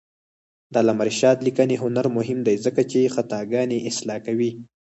[0.71, 4.51] د علامه رشاد لیکنی هنر مهم دی ځکه چې خطاګانې اصلاح کوي.